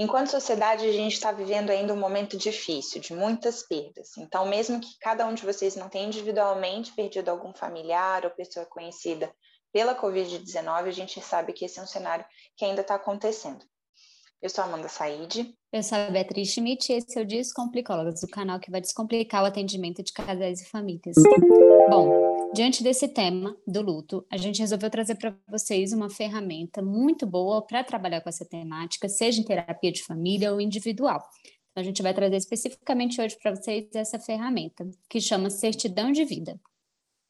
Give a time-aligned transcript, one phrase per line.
[0.00, 4.16] Enquanto sociedade, a gente está vivendo ainda um momento difícil, de muitas perdas.
[4.16, 8.64] Então, mesmo que cada um de vocês não tenha individualmente perdido algum familiar ou pessoa
[8.64, 9.28] conhecida
[9.72, 12.24] pela Covid-19, a gente sabe que esse é um cenário
[12.56, 13.64] que ainda está acontecendo.
[14.40, 15.52] Eu sou Amanda Said.
[15.72, 19.42] Eu sou a Beatriz Schmidt e esse é o Descomplicólogas, o canal que vai descomplicar
[19.42, 21.16] o atendimento de casais e famílias.
[21.90, 27.26] Bom, diante desse tema do luto, a gente resolveu trazer para vocês uma ferramenta muito
[27.26, 31.22] boa para trabalhar com essa temática, seja em terapia de família ou individual.
[31.70, 36.24] Então, a gente vai trazer especificamente hoje para vocês essa ferramenta, que chama Certidão de
[36.24, 36.58] Vida.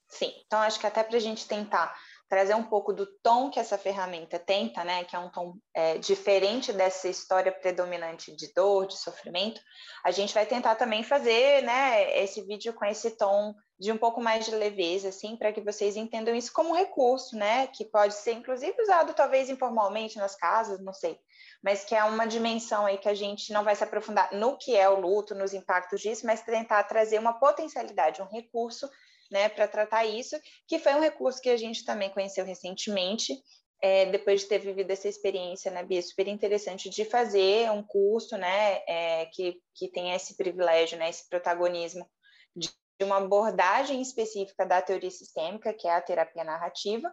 [0.09, 1.95] Sim, então acho que até para a gente tentar
[2.29, 5.97] trazer um pouco do tom que essa ferramenta tenta, né, que é um tom é,
[5.97, 9.61] diferente dessa história predominante de dor, de sofrimento,
[10.05, 14.21] a gente vai tentar também fazer, né, esse vídeo com esse tom de um pouco
[14.21, 18.33] mais de leveza, assim, para que vocês entendam isso como recurso, né, que pode ser
[18.33, 21.19] inclusive usado talvez informalmente nas casas, não sei,
[21.63, 24.77] mas que é uma dimensão aí que a gente não vai se aprofundar no que
[24.77, 28.89] é o luto, nos impactos disso, mas tentar trazer uma potencialidade, um recurso
[29.31, 33.35] né, para tratar isso, que foi um recurso que a gente também conheceu recentemente,
[33.81, 38.37] é, depois de ter vivido essa experiência, né, Bia, super interessante de fazer um curso,
[38.37, 42.09] né, é, que, que tem esse privilégio, né, esse protagonismo
[42.57, 42.71] de
[43.01, 47.13] uma abordagem específica da teoria sistêmica, que é a terapia narrativa,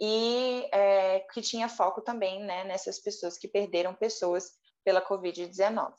[0.00, 4.52] e é, que tinha foco também, né, nessas pessoas que perderam pessoas
[4.84, 5.92] pela Covid-19.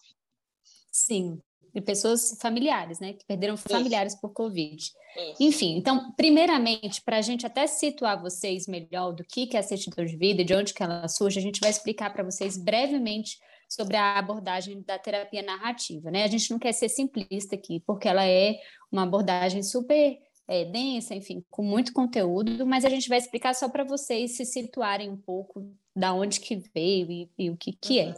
[0.98, 1.40] Sim,
[1.74, 3.14] de pessoas familiares, né?
[3.14, 4.22] Que perderam familiares Isso.
[4.22, 4.76] por Covid.
[4.76, 4.94] Isso.
[5.40, 10.04] Enfim, então, primeiramente, para a gente até situar vocês melhor do que é a certidão
[10.04, 13.38] de vida e de onde que ela surge, a gente vai explicar para vocês brevemente
[13.70, 16.24] sobre a abordagem da terapia narrativa, né?
[16.24, 18.56] A gente não quer ser simplista aqui, porque ela é
[18.92, 20.18] uma abordagem super
[20.48, 24.46] é, densa, enfim, com muito conteúdo, mas a gente vai explicar só para vocês se
[24.46, 28.16] situarem um pouco da onde que veio e, e o que, que é.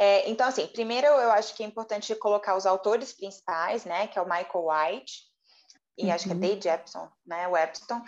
[0.00, 0.30] É.
[0.30, 4.22] Então, assim, primeiro eu acho que é importante colocar os autores principais, né, que é
[4.22, 5.24] o Michael White
[5.98, 6.14] e uhum.
[6.14, 6.40] acho que é uhum.
[6.40, 8.02] Dave Jepson, né, Webston,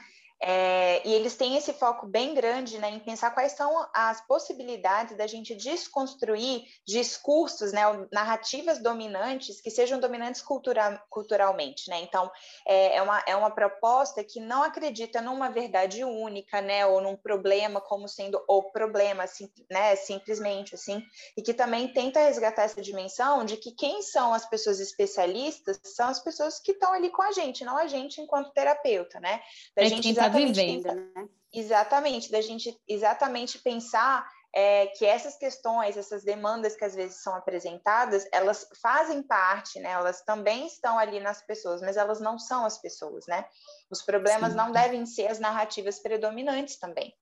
[0.45, 5.17] é, e eles têm esse foco bem grande né, em pensar quais são as possibilidades
[5.17, 7.83] da gente desconstruir discursos, né,
[8.13, 11.89] narrativas dominantes que sejam dominantes cultura, culturalmente.
[11.89, 12.01] Né?
[12.01, 12.29] Então,
[12.67, 17.17] é, é, uma, é uma proposta que não acredita numa verdade única, né, ou num
[17.17, 21.01] problema como sendo o problema, sim, né, simplesmente assim,
[21.37, 26.09] e que também tenta resgatar essa dimensão de que quem são as pessoas especialistas são
[26.09, 29.41] as pessoas que estão ali com a gente, não a gente enquanto terapeuta, né?
[29.77, 31.29] Da é gente vivendo, pensar, né?
[31.53, 37.35] Exatamente, da gente exatamente pensar é, que essas questões, essas demandas que às vezes são
[37.35, 39.91] apresentadas, elas fazem parte, né?
[39.91, 43.47] Elas também estão ali nas pessoas, mas elas não são as pessoas, né?
[43.91, 44.57] Os problemas Sim.
[44.57, 47.15] não devem ser as narrativas predominantes também.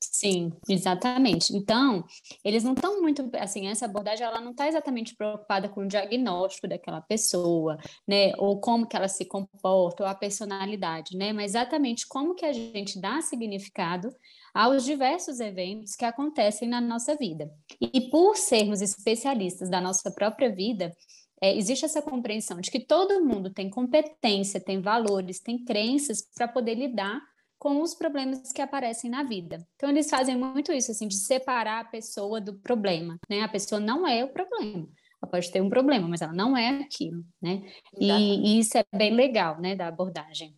[0.00, 1.54] Sim, exatamente.
[1.56, 2.04] Então,
[2.44, 6.68] eles não estão muito, assim, essa abordagem ela não está exatamente preocupada com o diagnóstico
[6.68, 12.06] daquela pessoa, né, ou como que ela se comporta, ou a personalidade, né, mas exatamente
[12.06, 14.10] como que a gente dá significado
[14.54, 17.50] aos diversos eventos que acontecem na nossa vida.
[17.80, 20.94] E por sermos especialistas da nossa própria vida,
[21.42, 26.48] é, existe essa compreensão de que todo mundo tem competência, tem valores, tem crenças para
[26.48, 27.20] poder lidar
[27.58, 29.66] com os problemas que aparecem na vida.
[29.76, 33.42] Então, eles fazem muito isso, assim, de separar a pessoa do problema, né?
[33.42, 34.88] A pessoa não é o problema.
[35.22, 37.62] Ela pode ter um problema, mas ela não é aquilo, né?
[37.98, 40.56] E, e, isso é bem legal, né, da abordagem.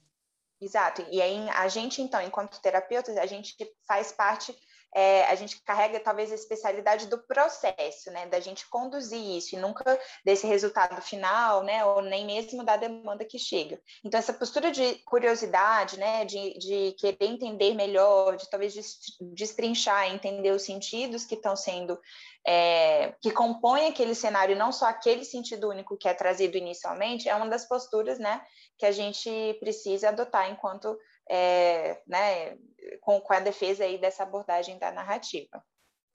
[0.61, 1.07] Exato.
[1.11, 3.55] E aí, a gente, então, enquanto terapeutas, a gente
[3.87, 4.55] faz parte
[4.95, 9.59] é, a gente carrega talvez a especialidade do processo, né, da gente conduzir isso e
[9.59, 13.81] nunca desse resultado final, né, ou nem mesmo da demanda que chega.
[14.05, 18.75] Então, essa postura de curiosidade, né, de, de querer entender melhor, de talvez
[19.21, 22.01] destrinchar, entender os sentidos que estão sendo,
[22.47, 27.35] é, que compõem aquele cenário, não só aquele sentido único que é trazido inicialmente, é
[27.35, 28.41] uma das posturas, né,
[28.79, 30.97] que a gente precisa adotar enquanto
[31.29, 32.57] é, né,
[33.01, 35.63] com, com a defesa aí dessa abordagem da narrativa.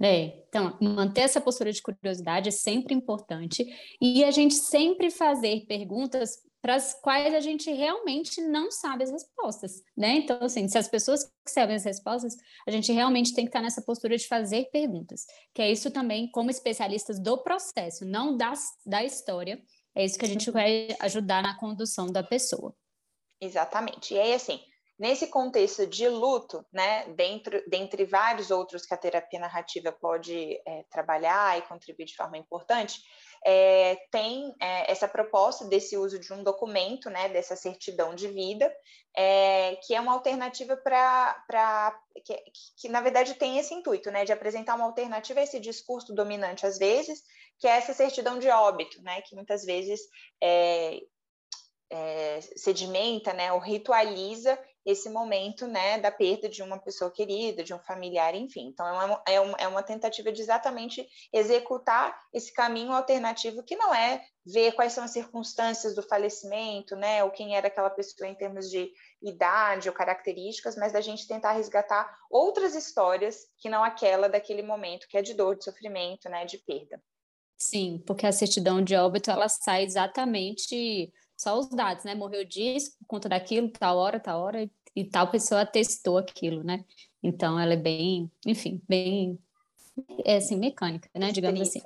[0.01, 3.65] É, então, manter essa postura de curiosidade é sempre importante
[4.01, 9.11] e a gente sempre fazer perguntas para as quais a gente realmente não sabe as
[9.11, 10.15] respostas, né?
[10.15, 12.35] Então, assim, se as pessoas que sabem as respostas,
[12.65, 16.31] a gente realmente tem que estar nessa postura de fazer perguntas, que é isso também
[16.31, 19.61] como especialistas do processo, não das, da história,
[19.93, 22.73] é isso que a gente vai ajudar na condução da pessoa.
[23.41, 24.13] Exatamente.
[24.13, 24.59] E aí, assim,
[24.97, 30.83] Nesse contexto de luto, né, dentro, dentre vários outros que a terapia narrativa pode é,
[30.91, 33.01] trabalhar e contribuir de forma importante,
[33.43, 38.71] é, tem é, essa proposta desse uso de um documento, né, dessa certidão de vida,
[39.85, 41.99] que é uma alternativa para.
[42.25, 42.43] Que,
[42.77, 46.65] que, na verdade, tem esse intuito, né, de apresentar uma alternativa a esse discurso dominante,
[46.65, 47.21] às vezes,
[47.59, 50.01] que é essa certidão de óbito, né, que muitas vezes
[52.55, 57.79] sedimenta, né, ou ritualiza esse momento, né, da perda de uma pessoa querida, de um
[57.79, 58.67] familiar, enfim.
[58.67, 63.75] Então, é uma, é uma, é uma tentativa de exatamente executar esse caminho alternativo que
[63.75, 68.27] não é ver quais são as circunstâncias do falecimento, né, ou quem era aquela pessoa
[68.27, 68.91] em termos de
[69.21, 75.07] idade ou características, mas da gente tentar resgatar outras histórias que não aquela daquele momento
[75.07, 77.01] que é de dor, de sofrimento, né, de perda.
[77.57, 82.15] Sim, porque a certidão de óbito ela sai exatamente só os dados, né?
[82.15, 86.85] Morreu disso, por conta daquilo, tal hora, tal hora, e tal pessoa atestou aquilo, né?
[87.21, 89.39] Então, ela é bem, enfim, bem,
[90.25, 91.27] é assim, mecânica, né?
[91.27, 91.51] Restrita.
[91.51, 91.81] Digamos assim,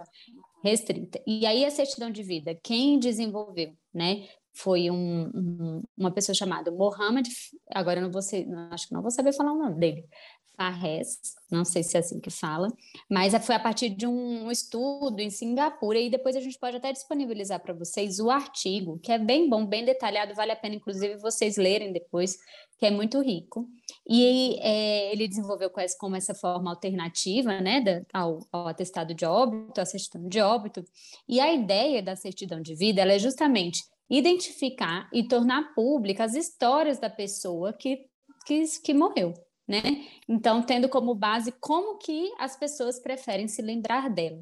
[0.64, 1.22] restrita.
[1.26, 4.28] E aí, a certidão de vida, quem desenvolveu, né?
[4.54, 7.30] Foi um, um, uma pessoa chamada Mohamed,
[7.70, 10.10] agora eu não vou ser, acho que não vou saber falar o nome dele,
[10.58, 11.20] Farres,
[11.52, 12.68] não sei se é assim que fala,
[13.08, 16.92] mas foi a partir de um estudo em Singapura, e depois a gente pode até
[16.92, 21.18] disponibilizar para vocês o artigo, que é bem bom, bem detalhado, vale a pena, inclusive,
[21.18, 22.38] vocês lerem depois,
[22.80, 23.68] que é muito rico.
[24.10, 29.80] E é, ele desenvolveu como essa forma alternativa né, da, ao, ao, atestado de óbito,
[29.80, 30.84] à certidão de óbito,
[31.30, 36.98] e a ideia da certidão de vida é justamente identificar e tornar pública as histórias
[36.98, 38.06] da pessoa que,
[38.46, 39.34] que, que morreu
[39.68, 40.06] né?
[40.28, 44.42] Então, tendo como base como que as pessoas preferem se lembrar dela.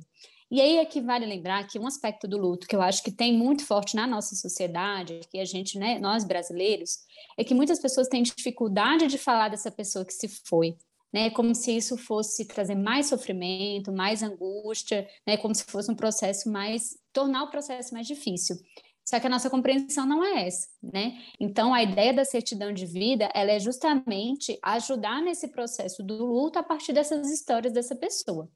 [0.52, 3.12] E aí é que vale lembrar que um aspecto do luto que eu acho que
[3.12, 7.00] tem muito forte na nossa sociedade, que a gente, né, nós brasileiros,
[7.38, 10.78] é que muitas pessoas têm dificuldade de falar dessa pessoa que se foi,
[11.12, 15.96] né, como se isso fosse trazer mais sofrimento, mais angústia, né, como se fosse um
[15.96, 18.56] processo mais tornar o processo mais difícil.
[19.08, 21.22] Só que a nossa compreensão não é essa, né?
[21.40, 26.58] Então, a ideia da certidão de vida, ela é justamente ajudar nesse processo do luto
[26.58, 28.50] a partir dessas histórias dessa pessoa.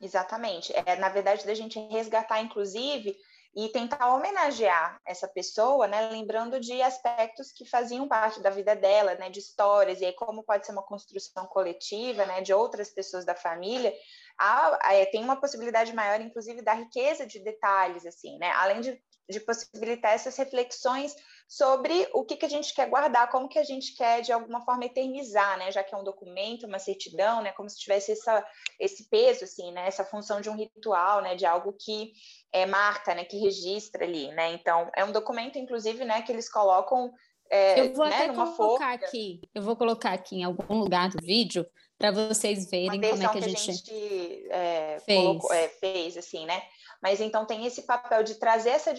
[0.00, 0.72] Exatamente.
[0.74, 3.16] É, na verdade, da gente resgatar, inclusive,
[3.56, 9.14] e tentar homenagear essa pessoa, né, lembrando de aspectos que faziam parte da vida dela,
[9.14, 13.24] né, de histórias, e aí como pode ser uma construção coletiva, né, de outras pessoas
[13.24, 13.94] da família,
[14.36, 19.00] há, é, tem uma possibilidade maior, inclusive, da riqueza de detalhes, assim, né, além de
[19.28, 21.14] de possibilitar essas reflexões
[21.48, 24.62] sobre o que, que a gente quer guardar, como que a gente quer, de alguma
[24.62, 25.70] forma, eternizar, né?
[25.70, 27.52] Já que é um documento, uma certidão, né?
[27.52, 28.46] Como se tivesse essa,
[28.78, 29.86] esse peso, assim, né?
[29.86, 31.34] Essa função de um ritual, né?
[31.34, 32.12] De algo que
[32.52, 33.24] é, marca, né?
[33.24, 34.52] Que registra ali, né?
[34.52, 36.22] Então, é um documento, inclusive, né?
[36.22, 37.12] Que eles colocam
[37.50, 38.94] é, eu vou né, até colocar folha.
[38.94, 41.66] aqui, eu vou colocar aqui em algum lugar do vídeo
[41.98, 45.20] para vocês verem como é que a gente, que a gente é, fez.
[45.20, 46.62] Colocou, é, fez, assim, né?
[47.04, 48.94] Mas então tem esse papel de trazer essa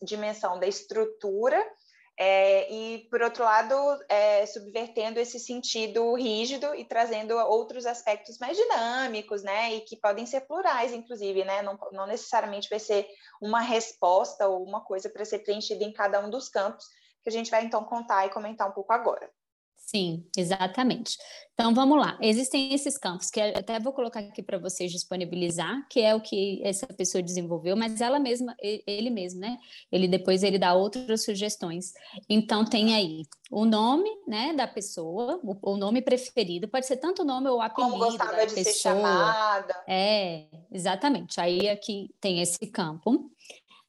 [0.00, 1.60] dimensão da estrutura
[2.16, 3.74] é, e, por outro lado,
[4.08, 9.74] é, subvertendo esse sentido rígido e trazendo outros aspectos mais dinâmicos, né?
[9.74, 11.60] E que podem ser plurais, inclusive, né?
[11.62, 13.08] Não, não necessariamente vai ser
[13.42, 16.84] uma resposta ou uma coisa para ser preenchida em cada um dos campos,
[17.24, 19.28] que a gente vai então contar e comentar um pouco agora.
[19.88, 21.16] Sim, exatamente.
[21.54, 22.18] Então vamos lá.
[22.20, 26.60] Existem esses campos que até vou colocar aqui para vocês disponibilizar, que é o que
[26.62, 29.56] essa pessoa desenvolveu, mas ela mesma, ele mesmo, né?
[29.90, 31.94] Ele depois ele dá outras sugestões.
[32.28, 37.22] Então tem aí o nome, né, da pessoa, o, o nome preferido, pode ser tanto
[37.22, 38.64] o nome ou o apelido Como gostava da de pessoa.
[38.74, 39.84] ser chamada.
[39.88, 41.40] É, exatamente.
[41.40, 43.30] Aí aqui tem esse campo.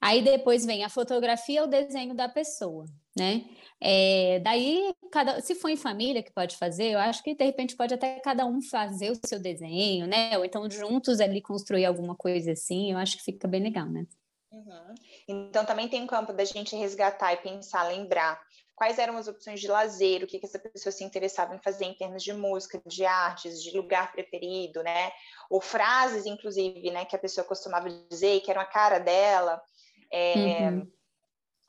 [0.01, 2.85] Aí depois vem a fotografia ou desenho da pessoa,
[3.17, 3.45] né?
[3.81, 7.75] É, daí, cada, se for em família que pode fazer, eu acho que de repente
[7.75, 10.37] pode até cada um fazer o seu desenho, né?
[10.37, 14.05] Ou então juntos ali construir alguma coisa assim, eu acho que fica bem legal, né?
[14.51, 14.95] Uhum.
[15.27, 18.39] Então também tem um campo da gente resgatar e pensar, lembrar
[18.79, 21.83] quais eram as opções de lazer, o que, que essa pessoa se interessava em fazer
[21.83, 25.11] em termos de música, de artes, de lugar preferido, né?
[25.49, 29.61] Ou frases, inclusive, né, que a pessoa costumava dizer, que eram a cara dela.
[30.11, 30.91] É, uhum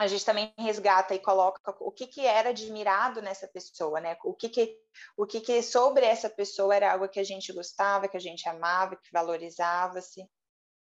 [0.01, 4.17] a gente também resgata e coloca o que, que era admirado nessa pessoa, né?
[4.25, 4.75] O que que,
[5.15, 8.49] o que que sobre essa pessoa era algo que a gente gostava, que a gente
[8.49, 10.27] amava, que valorizava-se.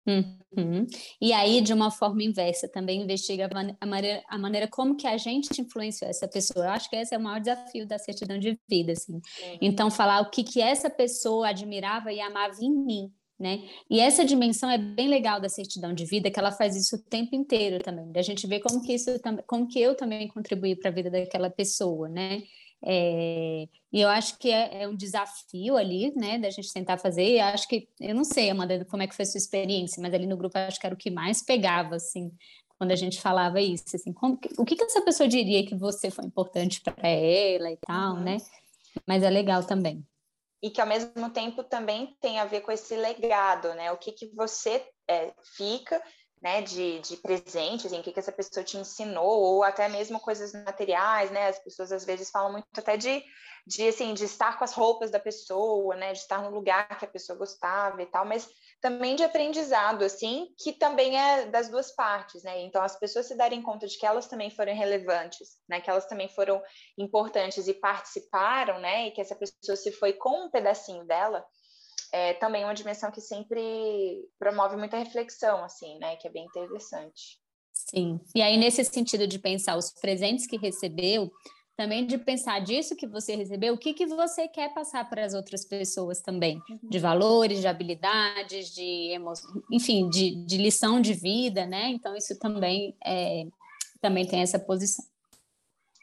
[0.06, 0.86] Uhum.
[1.20, 3.46] E aí, de uma forma inversa, também investiga
[3.78, 6.64] a maneira, a maneira como que a gente influenciou essa pessoa.
[6.64, 9.16] Eu acho que esse é o maior desafio da certidão de vida, assim.
[9.16, 9.58] Uhum.
[9.60, 13.62] Então, falar o que que essa pessoa admirava e amava em mim, né?
[13.88, 17.02] E essa dimensão é bem legal da certidão de vida, que ela faz isso o
[17.02, 19.10] tempo inteiro também, da gente ver como que isso
[19.46, 22.42] como que eu também contribuí para a vida daquela pessoa, né?
[22.82, 27.24] É, e eu acho que é, é, um desafio ali, né, da gente tentar fazer.
[27.24, 30.14] E acho que, eu não sei, Amanda, como é que foi a sua experiência, mas
[30.14, 32.32] ali no grupo acho que era o que mais pegava, assim,
[32.78, 36.10] quando a gente falava isso, assim, como, o que, que essa pessoa diria que você
[36.10, 38.20] foi importante para ela e tal, uhum.
[38.20, 38.38] né?
[39.06, 40.04] Mas é legal também.
[40.62, 43.90] E que ao mesmo tempo também tem a ver com esse legado, né?
[43.92, 46.02] O que que você é, fica
[46.40, 50.18] né, de, de presentes, assim, o que, que essa pessoa te ensinou, ou até mesmo
[50.18, 53.22] coisas materiais, né, as pessoas às vezes falam muito até de,
[53.66, 57.04] de, assim, de estar com as roupas da pessoa, né, de estar no lugar que
[57.04, 58.48] a pessoa gostava e tal, mas
[58.80, 63.36] também de aprendizado, assim, que também é das duas partes, né, então as pessoas se
[63.36, 66.62] darem conta de que elas também foram relevantes, né, que elas também foram
[66.96, 71.44] importantes e participaram, né, e que essa pessoa se foi com um pedacinho dela,
[72.12, 76.16] é também uma dimensão que sempre promove muita reflexão, assim, né?
[76.16, 77.40] Que é bem interessante.
[77.72, 78.20] Sim.
[78.34, 81.30] E aí, nesse sentido de pensar os presentes que recebeu,
[81.76, 85.32] também de pensar disso que você recebeu, o que, que você quer passar para as
[85.32, 86.78] outras pessoas também, uhum.
[86.82, 89.32] de valores, de habilidades, de emo...
[89.70, 91.88] enfim, de, de lição de vida, né?
[91.88, 93.46] Então, isso também, é,
[94.00, 95.04] também tem essa posição.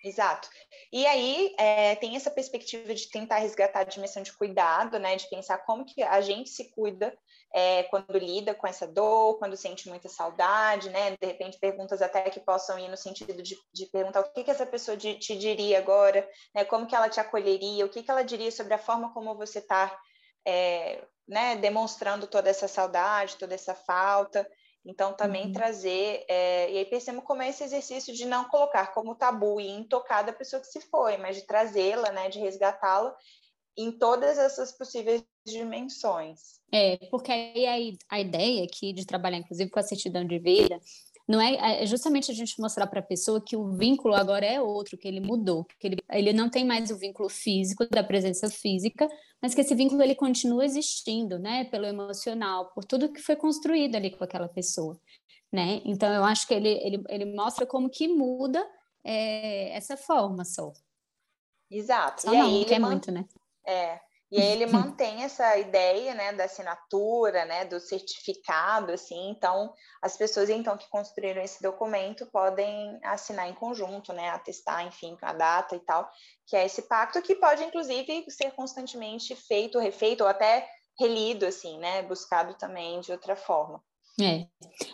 [0.04, 0.50] Exato.
[0.92, 5.16] E aí é, tem essa perspectiva de tentar resgatar a dimensão de cuidado, né?
[5.16, 7.18] De pensar como que a gente se cuida
[7.54, 11.12] é, quando lida com essa dor, quando sente muita saudade, né?
[11.12, 14.52] De repente perguntas até que possam ir no sentido de, de perguntar o que, que
[14.52, 16.64] essa pessoa de, te diria agora, né?
[16.64, 19.60] Como que ela te acolheria, o que, que ela diria sobre a forma como você
[19.60, 19.98] está
[20.48, 24.50] é, né, demonstrando toda essa saudade, toda essa falta.
[24.88, 25.52] Então, também uhum.
[25.52, 29.68] trazer, é, e aí pensamos como é esse exercício de não colocar como tabu e
[29.68, 33.16] intocada a pessoa que se foi, mas de trazê-la, né, de resgatá-la
[33.78, 36.58] em todas essas possíveis dimensões.
[36.74, 40.80] É, porque aí a, a ideia aqui de trabalhar, inclusive, com a certidão de vida,
[41.28, 44.62] não é, é justamente a gente mostrar para a pessoa que o vínculo agora é
[44.62, 48.50] outro, que ele mudou, que ele, ele não tem mais o vínculo físico da presença
[48.50, 49.08] física,
[49.42, 53.96] mas que esse vínculo ele continua existindo, né, pelo emocional, por tudo que foi construído
[53.96, 55.00] ali com aquela pessoa,
[55.52, 55.82] né?
[55.86, 58.66] Então eu acho que ele ele, ele mostra como que muda
[59.04, 60.72] é, essa forma só.
[61.70, 62.24] Exato.
[62.24, 63.26] Só e não, aí que é muito, né?
[63.66, 64.00] É.
[64.30, 70.18] E aí ele mantém essa ideia, né, da assinatura, né, do certificado, assim, então as
[70.18, 75.76] pessoas então que construíram esse documento podem assinar em conjunto, né, atestar, enfim, a data
[75.78, 76.10] e tal,
[76.46, 80.68] que é esse pacto que pode inclusive ser constantemente feito, refeito ou até
[81.00, 83.82] relido, assim, né, buscado também de outra forma.
[84.20, 84.48] É,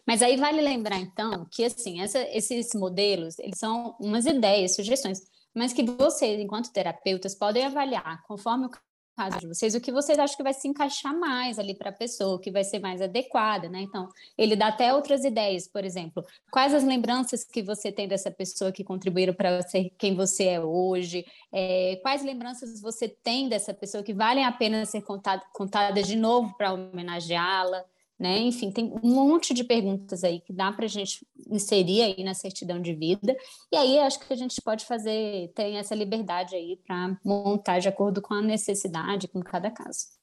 [0.05, 5.21] mas aí vale lembrar então que assim essa, esses modelos eles são umas ideias, sugestões,
[5.55, 8.69] mas que vocês, enquanto terapeutas, podem avaliar conforme o
[9.15, 11.93] caso de vocês, o que vocês acham que vai se encaixar mais ali para a
[11.93, 13.81] pessoa, que vai ser mais adequada, né?
[13.81, 18.31] Então, ele dá até outras ideias, por exemplo, quais as lembranças que você tem dessa
[18.31, 23.73] pessoa que contribuíram para ser quem você é hoje, é, quais lembranças você tem dessa
[23.73, 27.85] pessoa que valem a pena ser contada, contadas de novo para homenageá-la,
[28.23, 28.39] né?
[28.39, 32.33] Enfim, tem um monte de perguntas aí que dá para a gente inserir aí na
[32.33, 33.35] certidão de vida.
[33.69, 37.89] E aí acho que a gente pode fazer, tem essa liberdade aí para montar de
[37.89, 40.22] acordo com a necessidade, com cada caso.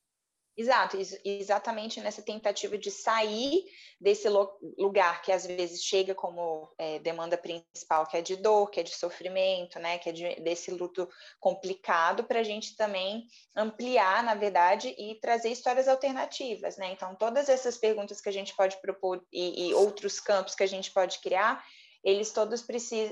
[0.61, 3.65] Exato, exatamente nessa tentativa de sair
[3.99, 4.29] desse
[4.77, 8.83] lugar que às vezes chega como é, demanda principal, que é de dor, que é
[8.83, 13.27] de sofrimento, né, que é de, desse luto complicado, para a gente também
[13.57, 16.93] ampliar, na verdade, e trazer histórias alternativas, né?
[16.93, 20.69] Então, todas essas perguntas que a gente pode propor e, e outros campos que a
[20.69, 21.65] gente pode criar,
[22.03, 22.65] eles todos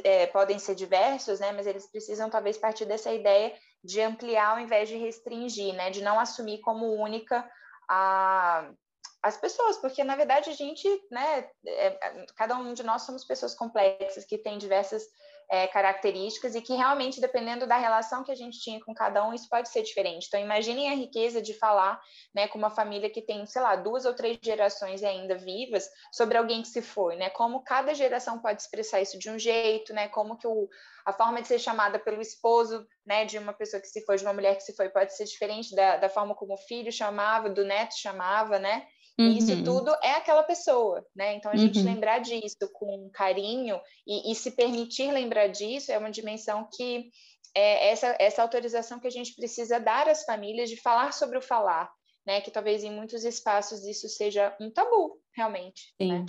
[0.04, 1.52] é, podem ser diversos, né?
[1.52, 3.54] Mas eles precisam talvez partir dessa ideia
[3.84, 5.90] de ampliar ao invés de restringir, né?
[5.90, 7.48] De não assumir como única
[7.88, 8.70] a,
[9.22, 11.50] as pessoas, porque na verdade a gente, né?
[11.66, 15.02] É, cada um de nós somos pessoas complexas que têm diversas
[15.50, 19.32] é, características e que realmente, dependendo da relação que a gente tinha com cada um,
[19.32, 20.26] isso pode ser diferente.
[20.26, 22.00] Então, imaginem a riqueza de falar
[22.34, 26.36] né, com uma família que tem, sei lá, duas ou três gerações ainda vivas sobre
[26.36, 27.30] alguém que se foi, né?
[27.30, 30.08] Como cada geração pode expressar isso de um jeito, né?
[30.08, 30.68] Como que o,
[31.06, 34.24] a forma de ser chamada pelo esposo, né, de uma pessoa que se foi, de
[34.24, 37.48] uma mulher que se foi, pode ser diferente da, da forma como o filho chamava,
[37.48, 38.86] do neto chamava, né?
[39.18, 39.26] Uhum.
[39.26, 39.64] E isso uhum.
[39.64, 41.34] tudo é aquela pessoa, né?
[41.34, 41.84] Então a gente uhum.
[41.84, 47.10] lembrar disso com carinho e, e, se permitir lembrar disso é uma dimensão que
[47.54, 51.42] é essa, essa autorização que a gente precisa dar às famílias de falar sobre o
[51.42, 51.90] falar,
[52.28, 52.42] né?
[52.42, 55.94] Que talvez em muitos espaços isso seja um tabu, realmente.
[56.00, 56.26] Sim, né?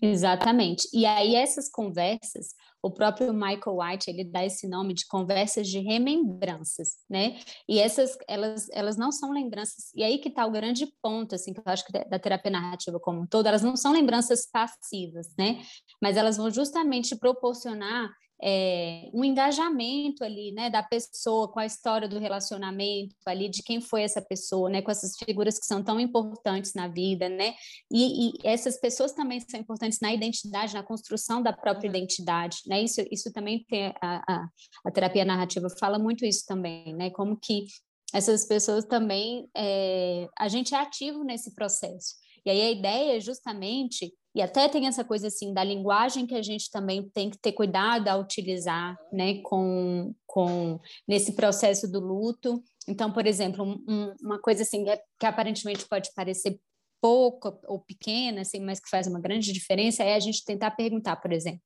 [0.00, 0.88] exatamente.
[0.92, 5.80] E aí essas conversas o próprio Michael White, ele dá esse nome de conversas de
[5.80, 7.38] remembranças, né?
[7.68, 11.52] E essas, elas, elas não são lembranças, e aí que está o grande ponto, assim,
[11.52, 15.28] que eu acho que da terapia narrativa como um todo, elas não são lembranças passivas,
[15.38, 15.62] né?
[16.00, 18.10] Mas elas vão justamente proporcionar
[18.42, 23.80] é, um engajamento ali, né, da pessoa com a história do relacionamento ali, de quem
[23.80, 27.54] foi essa pessoa, né, com essas figuras que são tão importantes na vida, né,
[27.90, 31.96] e, e essas pessoas também são importantes na identidade, na construção da própria uhum.
[31.96, 34.48] identidade, né, isso, isso também tem, a, a,
[34.86, 37.66] a terapia narrativa fala muito isso também, né, como que
[38.14, 43.20] essas pessoas também, é, a gente é ativo nesse processo, e aí a ideia é
[43.20, 47.38] justamente e até tem essa coisa assim da linguagem que a gente também tem que
[47.38, 52.62] ter cuidado a utilizar, né, com, com nesse processo do luto.
[52.86, 56.60] Então, por exemplo, um, uma coisa assim que, que aparentemente pode parecer
[57.00, 61.16] pouco ou pequena, assim, mas que faz uma grande diferença é a gente tentar perguntar,
[61.16, 61.62] por exemplo,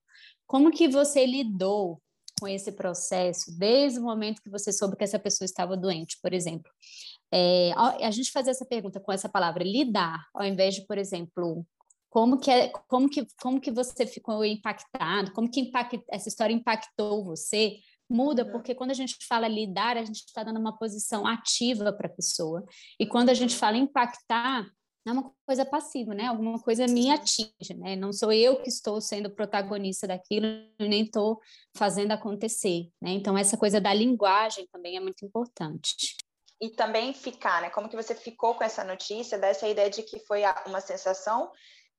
[0.47, 2.01] como que você lidou
[2.41, 6.33] com esse processo desde o momento que você soube que essa pessoa estava doente, por
[6.33, 6.71] exemplo.
[7.33, 11.67] É, a gente fazer essa pergunta com essa palavra lidar, ao invés de, por exemplo,
[12.15, 16.55] como que, é, como que, como que você ficou impactado, como que impact, essa história
[16.55, 17.79] impactou você,
[18.09, 18.53] muda, uhum.
[18.53, 22.15] porque quando a gente fala lidar, a gente está dando uma posição ativa para a
[22.15, 22.65] pessoa.
[23.01, 24.65] E quando a gente fala impactar,
[25.05, 26.27] é uma coisa passiva, né?
[26.27, 27.97] Alguma coisa me atinge, né?
[27.97, 30.47] Não sou eu que estou sendo protagonista daquilo,
[30.79, 31.41] nem estou
[31.77, 33.11] fazendo acontecer, né?
[33.11, 36.17] Então essa coisa da linguagem também é muito importante.
[36.61, 37.71] E também ficar, né?
[37.71, 41.51] Como que você ficou com essa notícia, dessa ideia de que foi uma sensação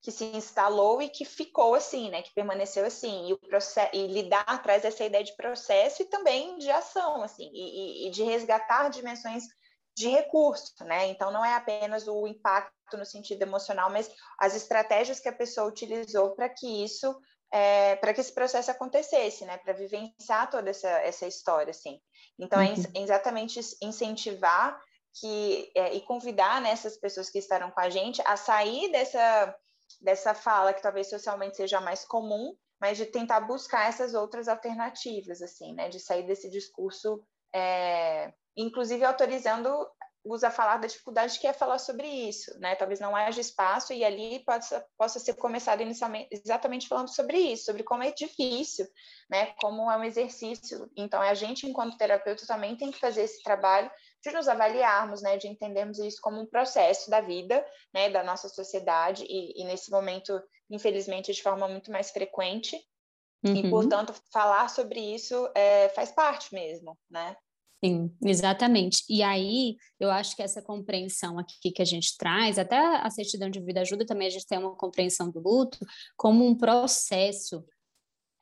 [0.05, 2.21] que se instalou e que ficou assim, né?
[2.21, 3.27] Que permaneceu assim.
[3.27, 7.50] E, o processo, e lidar traz essa ideia de processo e também de ação, assim,
[7.51, 9.45] e, e de resgatar dimensões
[9.97, 11.07] de recurso, né?
[11.07, 14.07] Então não é apenas o impacto no sentido emocional, mas
[14.39, 17.19] as estratégias que a pessoa utilizou para que isso,
[17.51, 19.57] é, para que esse processo acontecesse, né?
[19.57, 22.00] Para vivenciar toda essa, essa história, assim.
[22.38, 22.83] Então é uhum.
[22.93, 24.79] é exatamente incentivar
[25.19, 29.55] que é, e convidar nessas né, pessoas que estarão com a gente a sair dessa
[30.01, 35.41] dessa fala que talvez socialmente seja mais comum, mas de tentar buscar essas outras alternativas,
[35.41, 35.89] assim, né?
[35.89, 37.23] De sair desse discurso,
[37.53, 39.69] é, inclusive autorizando
[40.25, 42.75] usa falar da dificuldade que é falar sobre isso, né?
[42.75, 47.65] Talvez não haja espaço e ali possa, possa ser começado inicialmente exatamente falando sobre isso,
[47.65, 48.87] sobre como é difícil,
[49.29, 49.53] né?
[49.61, 50.89] Como é um exercício.
[50.97, 53.89] Então, a gente, enquanto terapeuta, também tem que fazer esse trabalho
[54.25, 55.38] de nos avaliarmos, né?
[55.38, 58.10] De entendermos isso como um processo da vida, né?
[58.10, 62.75] Da nossa sociedade e, e nesse momento, infelizmente, de forma muito mais frequente.
[63.46, 63.55] Uhum.
[63.55, 67.35] E, portanto, falar sobre isso é, faz parte mesmo, né?
[67.83, 69.03] Sim, exatamente.
[69.07, 73.50] E aí, eu acho que essa compreensão aqui que a gente traz, até a certidão
[73.50, 75.77] de vida ajuda também a gente ter uma compreensão do luto
[76.18, 77.64] como um processo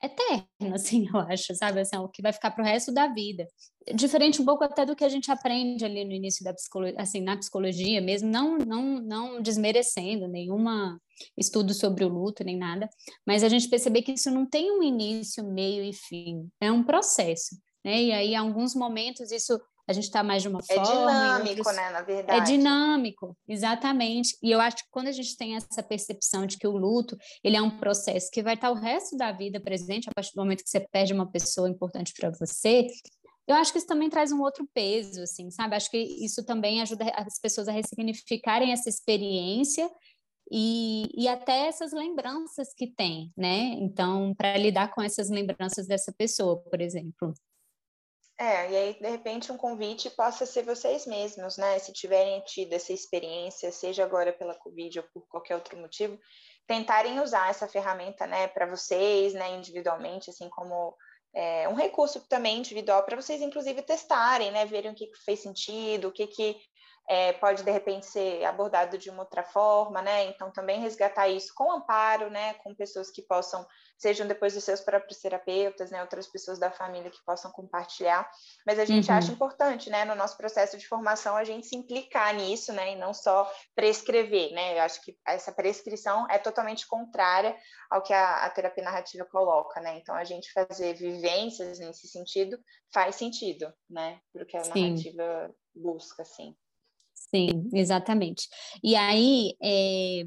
[0.04, 1.80] eterno, assim, eu acho, sabe?
[1.80, 3.46] Assim, o que vai ficar para o resto da vida.
[3.94, 7.20] Diferente um pouco até do que a gente aprende ali no início da psicologia, assim,
[7.20, 10.98] na psicologia mesmo, não, não, não desmerecendo nenhuma
[11.36, 12.88] estudo sobre o luto, nem nada,
[13.26, 16.82] mas a gente perceber que isso não tem um início, meio e fim, é um
[16.82, 18.02] processo né?
[18.02, 21.10] E aí, em alguns momentos, isso a gente está mais de uma é forma.
[21.10, 22.40] É dinâmico, né, na verdade.
[22.40, 24.36] É dinâmico, exatamente.
[24.42, 27.56] E eu acho que quando a gente tem essa percepção de que o luto ele
[27.56, 30.62] é um processo que vai estar o resto da vida presente, a partir do momento
[30.62, 32.86] que você perde uma pessoa importante para você,
[33.46, 35.76] eu acho que isso também traz um outro peso, assim, sabe?
[35.76, 39.90] Acho que isso também ajuda as pessoas a ressignificarem essa experiência
[40.50, 43.76] e, e até essas lembranças que tem, né?
[43.78, 47.34] Então, para lidar com essas lembranças dessa pessoa, por exemplo.
[48.38, 51.78] É, e aí, de repente, um convite possa ser vocês mesmos, né?
[51.78, 56.18] Se tiverem tido essa experiência, seja agora pela Covid ou por qualquer outro motivo,
[56.66, 60.96] tentarem usar essa ferramenta, né, para vocês, né, individualmente, assim como
[61.34, 65.40] é, um recurso também individual para vocês, inclusive, testarem, né, verem o que, que fez
[65.40, 66.56] sentido, o que, que
[67.08, 70.24] é, pode de repente ser abordado de uma outra forma, né?
[70.24, 72.54] Então também resgatar isso com amparo, né?
[72.54, 73.66] Com pessoas que possam,
[73.98, 76.00] sejam depois dos seus próprios terapeutas, né?
[76.00, 78.28] Outras pessoas da família que possam compartilhar.
[78.66, 79.16] Mas a gente uhum.
[79.16, 80.04] acha importante, né?
[80.06, 82.92] No nosso processo de formação a gente se implicar nisso, né?
[82.92, 84.78] E não só prescrever, né?
[84.78, 87.54] Eu acho que essa prescrição é totalmente contrária
[87.90, 89.98] ao que a, a terapia narrativa coloca, né?
[89.98, 92.58] Então a gente fazer vivências nesse sentido
[92.92, 94.20] faz sentido, né?
[94.32, 94.88] Porque a Sim.
[94.90, 96.56] narrativa busca, assim.
[97.34, 98.48] Sim, exatamente.
[98.82, 100.24] E aí, é,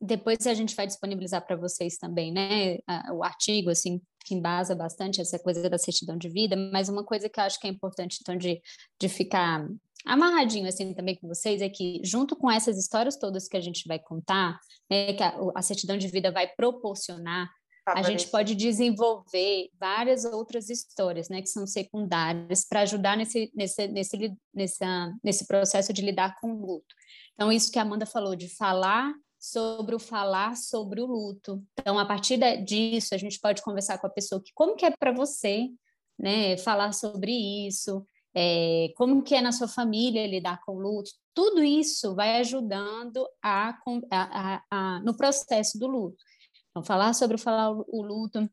[0.00, 2.78] depois a gente vai disponibilizar para vocês também, né,
[3.12, 7.28] o artigo, assim, que embasa bastante essa coisa da certidão de vida, mas uma coisa
[7.28, 8.62] que eu acho que é importante, então, de,
[8.98, 9.68] de ficar
[10.06, 13.86] amarradinho, assim, também com vocês, é que, junto com essas histórias todas que a gente
[13.86, 14.58] vai contar,
[14.90, 17.50] né, que a, a certidão de vida vai proporcionar,
[17.86, 23.86] a gente pode desenvolver várias outras histórias, né, que são secundárias, para ajudar nesse, nesse,
[23.88, 24.84] nesse, nesse,
[25.22, 26.94] nesse processo de lidar com o luto.
[27.34, 31.62] Então, isso que a Amanda falou, de falar sobre o falar sobre o luto.
[31.78, 34.90] Então, a partir disso, a gente pode conversar com a pessoa que como que é
[34.90, 35.68] para você,
[36.18, 37.32] né, falar sobre
[37.66, 41.10] isso, é, como que é na sua família lidar com o luto.
[41.32, 43.78] Tudo isso vai ajudando a,
[44.10, 46.16] a, a, no processo do luto.
[46.76, 48.46] Então, falar sobre o falar o luto,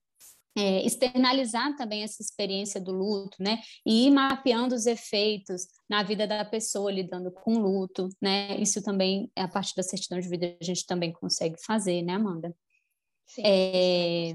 [0.56, 3.60] é, externalizar também essa experiência do luto, né?
[3.86, 8.56] E ir mapeando os efeitos na vida da pessoa lidando com o luto, né?
[8.62, 12.56] Isso também, a partir da certidão de vida, a gente também consegue fazer, né, Amanda?
[13.26, 14.34] Sim, é,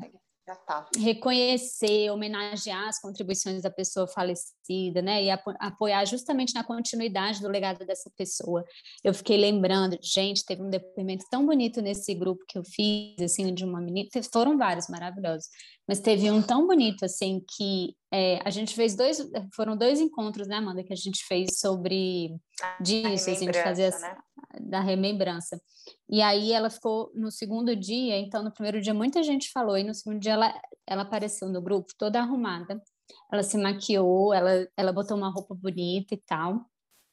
[0.67, 0.87] Tá.
[0.97, 7.85] reconhecer, homenagear as contribuições da pessoa falecida, né, e apoiar justamente na continuidade do legado
[7.85, 8.65] dessa pessoa.
[9.05, 13.53] Eu fiquei lembrando, gente, teve um depoimento tão bonito nesse grupo que eu fiz, assim,
[13.53, 15.49] de uma menina, foram vários maravilhosos,
[15.87, 19.19] mas teve um tão bonito, assim, que é, a gente fez dois,
[19.55, 22.35] foram dois encontros, né, Amanda, que a gente fez sobre
[22.81, 24.17] disso, assim, de fazer né?
[24.61, 25.61] Da remembrança.
[26.09, 29.85] E aí ela ficou no segundo dia, então no primeiro dia muita gente falou, e
[29.85, 30.55] no segundo dia ela,
[30.87, 32.83] ela apareceu no grupo toda arrumada.
[33.33, 36.67] Ela se maquiou, ela, ela botou uma roupa bonita e tal.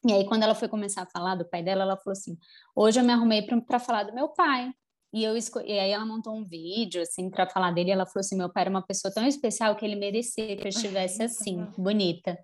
[0.06, 2.38] E aí, quando ela foi começar a falar do pai dela, ela falou assim:
[2.76, 4.72] Hoje eu me arrumei para falar do meu pai.
[5.12, 5.60] E, eu esco...
[5.62, 7.90] e aí, ela montou um vídeo, assim, para falar dele.
[7.90, 10.70] Ela falou assim: Meu pai era uma pessoa tão especial que ele merecia que eu
[10.70, 12.38] estivesse assim, bonita.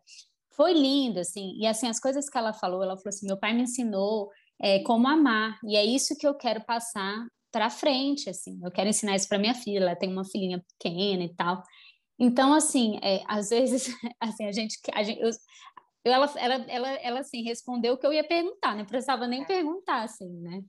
[0.53, 1.53] Foi lindo, assim.
[1.59, 4.31] E, assim, as coisas que ela falou, ela falou assim: Meu pai me ensinou
[4.61, 5.59] é, como amar.
[5.63, 8.59] E é isso que eu quero passar para frente, assim.
[8.63, 9.79] Eu quero ensinar isso para minha filha.
[9.79, 11.61] Ela tem uma filhinha pequena e tal.
[12.19, 13.87] Então, assim, é, às vezes,
[14.21, 15.31] assim, a gente, a gente eu,
[16.05, 19.45] ela, ela, ela, ela, assim, respondeu o que eu ia perguntar, não precisava nem é.
[19.45, 20.61] perguntar, assim, né?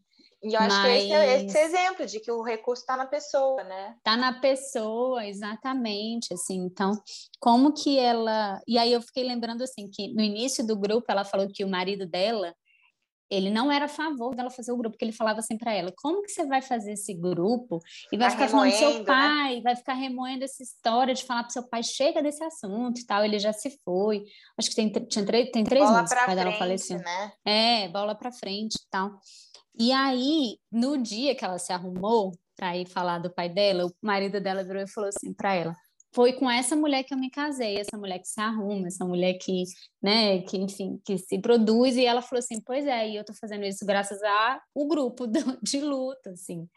[0.43, 1.05] E eu acho Mas...
[1.05, 3.95] que esse é esse exemplo de que o recurso está na pessoa, né?
[3.99, 6.57] Está na pessoa, exatamente, assim.
[6.57, 7.01] Então,
[7.39, 8.61] como que ela...
[8.67, 11.71] E aí eu fiquei lembrando, assim, que no início do grupo ela falou que o
[11.71, 12.53] marido dela
[13.33, 15.91] ele não era a favor dela fazer o grupo, porque ele falava assim para ela:
[15.97, 17.81] como que você vai fazer esse grupo
[18.13, 19.05] e vai, ficar falando do seu né?
[19.05, 19.61] pai, né?
[19.63, 23.25] vai ficar remoendo essa história de falar para seu pai, chega desse assunto e tal,
[23.25, 24.25] ele já se foi.
[24.59, 26.99] Acho que tem, tinha, tem três bola meses que o pai dela faleceu.
[26.99, 27.33] Né?
[27.43, 29.19] É, bola para frente e tal.
[29.79, 33.93] E aí, no dia que ela se arrumou para ir falar do pai dela, o
[34.03, 35.77] marido dela virou e falou assim para ela:
[36.15, 39.35] foi com essa mulher que eu me casei, essa mulher que se arruma, essa mulher
[39.35, 39.65] que,
[40.03, 43.33] né, que enfim, que se produz e ela falou assim, pois é, e eu tô
[43.33, 45.27] fazendo isso graças a o grupo
[45.63, 46.69] de luta, assim.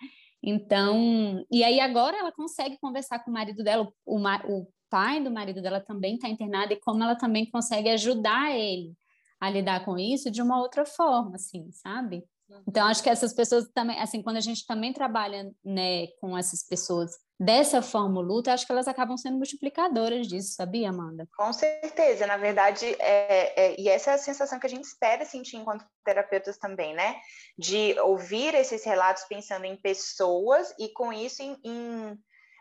[0.42, 5.32] Então, e aí agora ela consegue conversar com o marido dela, o, o pai do
[5.32, 8.94] marido dela também está internado e como ela também consegue ajudar ele
[9.40, 12.24] a lidar com isso de uma outra forma, assim, sabe?
[12.68, 16.64] Então, acho que essas pessoas também, assim, quando a gente também trabalha, né, com essas
[16.66, 21.28] pessoas dessa forma o luto, acho que elas acabam sendo multiplicadoras disso, sabia, Amanda?
[21.38, 25.26] Com certeza, na verdade, é, é, e essa é a sensação que a gente espera
[25.26, 27.18] sentir enquanto terapeutas também, né?
[27.58, 32.18] De ouvir esses relatos pensando em pessoas e com isso em, em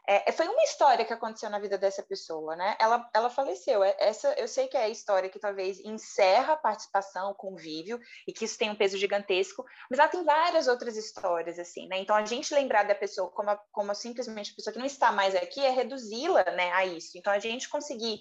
[0.07, 2.77] é, foi uma história que aconteceu na vida dessa pessoa, né?
[2.79, 3.83] Ela, ela faleceu.
[3.83, 7.99] É, essa, eu sei que é a história que talvez encerra a participação, o convívio,
[8.27, 11.99] e que isso tem um peso gigantesco, mas ela tem várias outras histórias, assim, né?
[11.99, 15.11] Então, a gente lembrar da pessoa como, a, como simplesmente a pessoa que não está
[15.11, 17.17] mais aqui é reduzi-la, né, a isso.
[17.17, 18.21] Então, a gente conseguir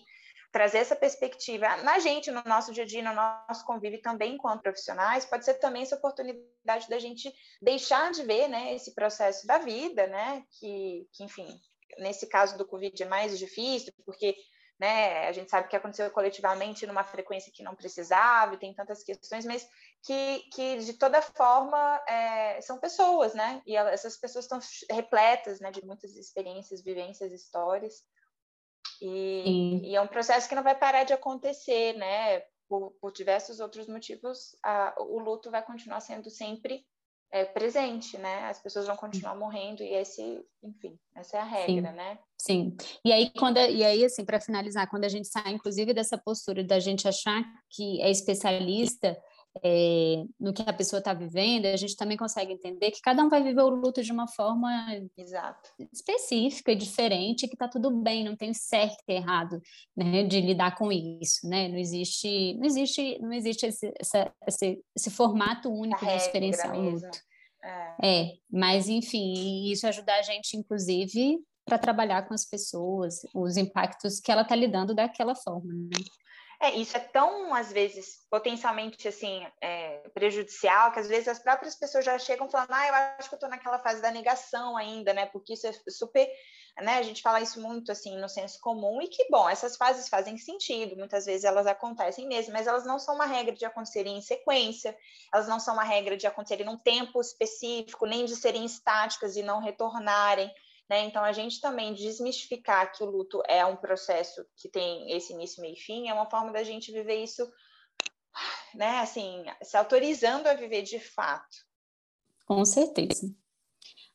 [0.54, 4.62] trazer essa perspectiva na gente, no nosso dia a dia, no nosso convívio também enquanto
[4.62, 9.58] profissionais, pode ser também essa oportunidade da gente deixar de ver, né, esse processo da
[9.58, 11.60] vida, né, que, que enfim,
[11.99, 14.36] nesse caso do Covid é mais difícil, porque
[14.79, 19.03] né, a gente sabe que aconteceu coletivamente numa frequência que não precisava, e tem tantas
[19.03, 19.67] questões, mas
[20.03, 23.62] que, que de toda forma é, são pessoas, né?
[23.65, 28.03] E elas, essas pessoas estão repletas né, de muitas experiências, vivências, histórias.
[29.01, 32.41] E, e, é um processo que não vai parar de acontecer, né?
[32.67, 36.86] Por, por diversos outros motivos, a, o luto vai continuar sendo sempre
[37.34, 38.46] é, presente, né?
[38.46, 41.98] As pessoas vão continuar morrendo e esse, enfim, essa é a regra, Sim.
[41.98, 42.19] né?
[42.38, 42.78] Sim.
[43.04, 46.63] E aí quando e aí assim para finalizar, quando a gente sai inclusive dessa postura
[46.63, 49.17] da gente achar que é especialista
[49.62, 53.30] é, no que a pessoa está vivendo, a gente também consegue entender que cada um
[53.30, 54.70] vai viver o luto de uma forma
[55.18, 55.70] Exato.
[55.92, 59.62] específica e diferente, que está tudo bem, não tem certo e errado
[59.96, 61.68] né, de lidar com isso, né?
[61.68, 66.89] Não existe, não existe, não existe esse, essa, esse, esse formato único de experienciar o
[66.89, 67.20] luto.
[67.63, 67.96] É.
[68.04, 74.20] é, mas enfim, isso ajuda a gente, inclusive, para trabalhar com as pessoas, os impactos
[74.20, 76.04] que ela está lidando daquela forma, né?
[76.63, 81.76] É, isso é tão, às vezes, potencialmente, assim, é, prejudicial, que às vezes as próprias
[81.76, 85.13] pessoas já chegam falando, ah, eu acho que eu estou naquela fase da negação ainda,
[85.13, 86.26] né, porque isso é super
[86.82, 86.97] né?
[86.97, 90.38] A gente fala isso muito assim no senso comum e que bom, essas fases fazem
[90.38, 94.21] sentido, muitas vezes elas acontecem mesmo, mas elas não são uma regra de acontecerem em
[94.21, 94.97] sequência,
[95.32, 99.43] elas não são uma regra de acontecerem num tempo específico, nem de serem estáticas e
[99.43, 100.52] não retornarem.
[100.93, 101.06] Né?
[101.06, 105.60] Então, a gente também desmistificar que o luto é um processo que tem esse início,
[105.60, 107.51] meio e fim, é uma forma da gente viver isso,
[108.75, 108.99] né?
[108.99, 111.58] Assim, se autorizando a viver de fato.
[112.45, 113.27] Com certeza.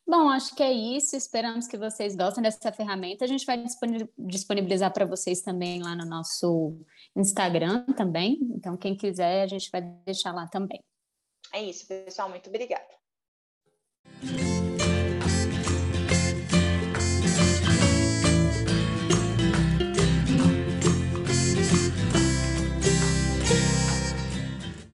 [0.07, 1.17] Bom, acho que é isso.
[1.17, 3.25] Esperamos que vocês gostem dessa ferramenta.
[3.25, 3.61] A gente vai
[4.17, 6.79] disponibilizar para vocês também lá no nosso
[7.13, 8.39] Instagram também.
[8.55, 10.81] Então, quem quiser, a gente vai deixar lá também.
[11.53, 12.29] É isso, pessoal.
[12.29, 12.87] Muito obrigada.